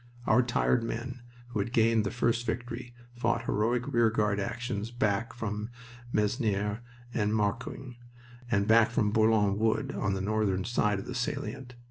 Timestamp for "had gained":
1.59-2.05